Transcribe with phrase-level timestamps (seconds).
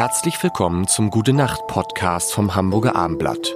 [0.00, 3.54] Herzlich willkommen zum Gute Nacht Podcast vom Hamburger Armblatt.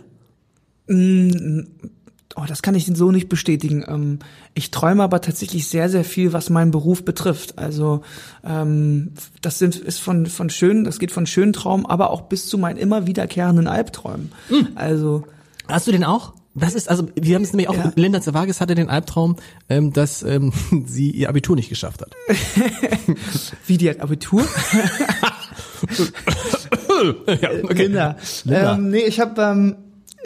[0.88, 1.62] Mm,
[2.40, 3.84] Oh, das kann ich so nicht bestätigen.
[3.88, 4.20] Ähm,
[4.54, 7.58] ich träume aber tatsächlich sehr, sehr viel, was meinen Beruf betrifft.
[7.58, 8.02] Also
[8.46, 12.46] ähm, das sind, ist von, von schönen, das geht von schönen Traum, aber auch bis
[12.46, 14.32] zu meinen immer wiederkehrenden Albträumen.
[14.50, 14.68] Mhm.
[14.76, 15.26] Also
[15.68, 16.34] Hast du den auch?
[16.56, 17.92] Das ist, also wir haben es nämlich auch, ja.
[17.96, 19.36] Linda Zerwages hatte den Albtraum,
[19.70, 20.52] ähm, dass ähm,
[20.86, 22.16] sie ihr Abitur nicht geschafft hat.
[23.68, 24.42] Wie die hat Abitur?
[27.28, 27.84] ja, okay.
[27.84, 28.16] Linda.
[28.44, 28.76] Linda.
[28.76, 29.76] Ähm, nee, ich habe ähm,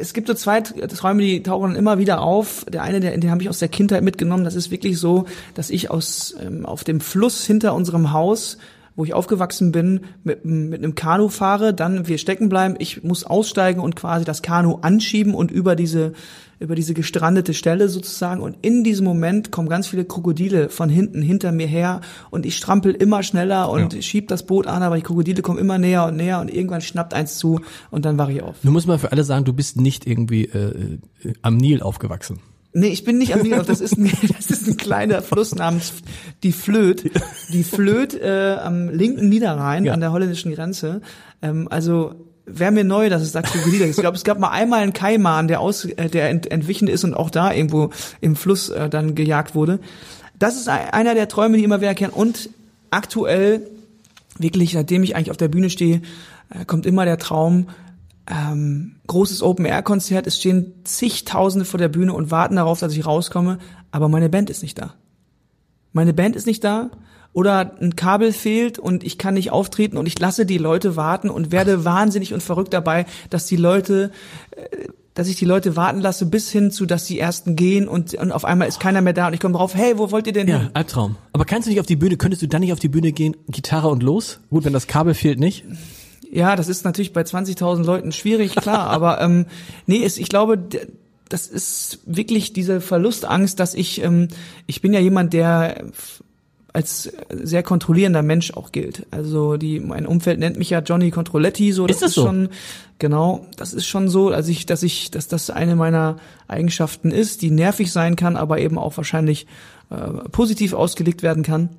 [0.01, 2.65] es gibt so zwei Träume, die tauchen immer wieder auf.
[2.65, 4.43] Der eine, der, den habe ich aus der Kindheit mitgenommen.
[4.43, 8.57] Das ist wirklich so, dass ich aus ähm, auf dem Fluss hinter unserem Haus
[9.01, 13.23] wo ich aufgewachsen bin, mit, mit einem Kanu fahre, dann wir stecken bleiben, ich muss
[13.23, 16.13] aussteigen und quasi das Kanu anschieben und über diese
[16.59, 21.23] über diese gestrandete Stelle sozusagen und in diesem Moment kommen ganz viele Krokodile von hinten
[21.23, 24.01] hinter mir her und ich strampel immer schneller und ja.
[24.03, 27.15] schieb das Boot an, aber die Krokodile kommen immer näher und näher und irgendwann schnappt
[27.15, 28.57] eins zu und dann wache ich auf.
[28.61, 32.37] Du musst mal für alle sagen, du bist nicht irgendwie äh, äh am Nil aufgewachsen.
[32.73, 35.93] Nee, ich bin nicht am Nil, das ist ein, das ist ein kleiner Fluss namens
[36.43, 37.11] die Flöt.
[37.51, 39.93] Die Flöt äh, am linken Niederrhein ja.
[39.93, 41.01] an der holländischen Grenze.
[41.41, 43.97] Ähm, also wäre mir neu, dass es da Krokodile gibt.
[43.97, 47.03] Ich glaube, es gab mal einmal einen Kaiman, der aus, äh, der ent, entwichen ist
[47.03, 47.89] und auch da irgendwo
[48.21, 49.79] im Fluss äh, dann gejagt wurde.
[50.39, 52.13] Das ist einer der Träume, die immer wiederkehren.
[52.13, 52.49] Und
[52.89, 53.61] aktuell,
[54.39, 56.01] wirklich, seitdem ich eigentlich auf der Bühne stehe,
[56.49, 57.67] äh, kommt immer der Traum,
[58.27, 63.57] ähm, großes Open-Air-Konzert, es stehen zigtausende vor der Bühne und warten darauf, dass ich rauskomme,
[63.91, 64.93] aber meine Band ist nicht da.
[65.93, 66.91] Meine Band ist nicht da
[67.33, 71.29] oder ein Kabel fehlt und ich kann nicht auftreten und ich lasse die Leute warten
[71.29, 74.11] und werde wahnsinnig und verrückt dabei, dass die Leute,
[74.51, 78.13] äh, dass ich die Leute warten lasse bis hin zu, dass die ersten gehen und,
[78.13, 80.33] und auf einmal ist keiner mehr da und ich komme drauf, hey, wo wollt ihr
[80.33, 80.69] denn ja, hin?
[80.73, 81.17] Albtraum.
[81.33, 83.35] Aber kannst du nicht auf die Bühne, könntest du dann nicht auf die Bühne gehen,
[83.47, 84.39] Gitarre und los?
[84.49, 85.65] Gut, wenn das Kabel fehlt, nicht?
[86.31, 89.45] Ja, das ist natürlich bei 20.000 Leuten schwierig, klar, aber ähm,
[89.85, 90.57] nee, ist, ich glaube,
[91.27, 94.29] das ist wirklich diese Verlustangst, dass ich, ähm,
[94.65, 95.91] ich bin ja jemand, der
[96.73, 99.05] als sehr kontrollierender Mensch auch gilt.
[99.11, 102.25] Also die mein Umfeld nennt mich ja Johnny Controletti, so das ist, das ist so?
[102.25, 102.49] schon
[102.97, 106.15] genau, das ist schon so, also ich dass ich dass das eine meiner
[106.47, 109.47] Eigenschaften ist, die nervig sein kann, aber eben auch wahrscheinlich
[109.89, 111.69] äh, positiv ausgelegt werden kann.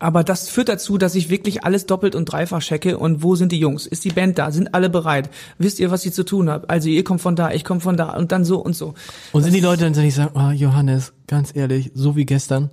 [0.00, 2.98] Aber das führt dazu, dass ich wirklich alles doppelt und dreifach checke.
[2.98, 3.86] Und wo sind die Jungs?
[3.86, 4.50] Ist die Band da?
[4.50, 5.30] Sind alle bereit?
[5.58, 6.68] Wisst ihr, was ihr zu tun habt?
[6.68, 8.94] Also ihr kommt von da, ich komme von da und dann so und so.
[9.32, 12.70] Und sind die Leute dann, die sagen, oh, Johannes, ganz ehrlich, so wie gestern?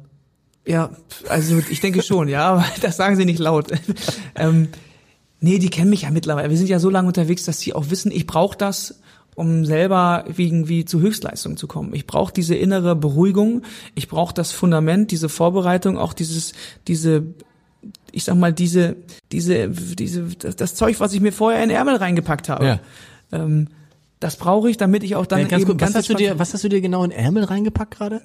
[0.66, 0.92] Ja,
[1.30, 3.72] also ich denke schon, ja, aber das sagen sie nicht laut.
[4.36, 4.70] ähm,
[5.40, 6.50] nee, die kennen mich ja mittlerweile.
[6.50, 9.00] Wir sind ja so lange unterwegs, dass sie auch wissen, ich brauche das,
[9.36, 11.94] um selber irgendwie zu Höchstleistung zu kommen.
[11.94, 13.64] Ich brauche diese innere Beruhigung,
[13.96, 16.54] ich brauche das Fundament, diese Vorbereitung, auch dieses,
[16.88, 17.24] diese,
[18.12, 18.98] ich sag mal, diese,
[19.32, 22.66] diese, diese, das, das Zeug, was ich mir vorher in den Ärmel reingepackt habe.
[22.66, 22.80] Ja.
[23.32, 23.68] Ähm,
[24.20, 26.38] das brauche ich, damit ich auch dann ja, ganz eben gut, was hast du dir,
[26.38, 28.22] was hast du dir genau in Ärmel reingepackt gerade?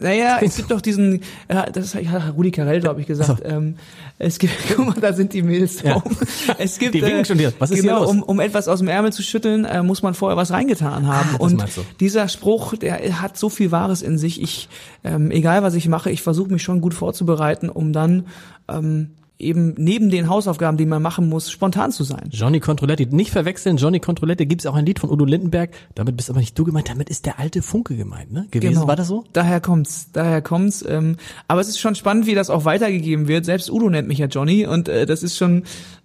[0.00, 3.42] Naja, es gibt doch diesen, ja, das hat Rudi Carell, glaube ich, gesagt.
[3.42, 3.44] So.
[3.44, 3.76] Ähm,
[4.18, 6.02] es gibt, guck mal, da sind die Mails drauf.
[6.46, 6.54] Ja.
[6.58, 7.52] Es gibt, die winken äh, schon dir.
[7.58, 8.10] Was ist genau, hier los?
[8.10, 11.30] Um, um etwas aus dem Ärmel zu schütteln, äh, muss man vorher was reingetan haben.
[11.34, 11.64] Ah, Und
[12.00, 14.42] dieser Spruch, der hat so viel Wahres in sich.
[14.42, 14.68] Ich,
[15.04, 18.26] ähm, egal was ich mache, ich versuche mich schon gut vorzubereiten, um dann
[18.68, 22.28] ähm, eben neben den Hausaufgaben, die man machen muss, spontan zu sein.
[22.30, 26.16] Johnny Controletti, nicht verwechseln, Johnny Controletti gibt es auch ein Lied von Udo Lindenberg, damit
[26.16, 28.48] bist aber nicht du gemeint, damit ist der alte Funke gemeint, ne?
[28.50, 28.88] Gewesen, genau.
[28.88, 29.24] war das so?
[29.32, 30.84] Daher kommt's, daher kommt's.
[30.86, 33.44] Ähm, aber es ist schon spannend, wie das auch weitergegeben wird.
[33.44, 35.62] Selbst Udo nennt mich ja Johnny und äh, das ist schon,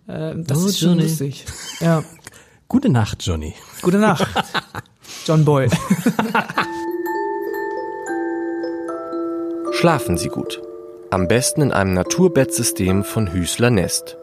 [0.08, 1.04] äh, das oh, ist schon Johnny.
[1.04, 1.46] lustig.
[1.80, 2.04] Ja.
[2.68, 3.54] Gute Nacht, Johnny.
[3.82, 4.28] Gute Nacht,
[5.26, 5.70] John Boy.
[9.74, 10.62] Schlafen Sie gut.
[11.14, 14.18] Am besten in einem Naturbettsystem von Hüßler Nest.